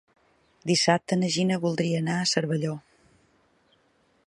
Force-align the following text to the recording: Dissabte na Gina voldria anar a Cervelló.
Dissabte 0.71 1.17
na 1.19 1.29
Gina 1.35 1.59
voldria 1.67 2.01
anar 2.05 2.17
a 2.21 2.25
Cervelló. 2.33 2.75